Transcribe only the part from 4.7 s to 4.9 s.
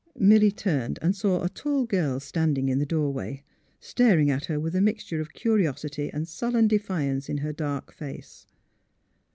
a